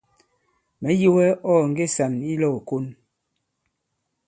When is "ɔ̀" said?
1.61-1.67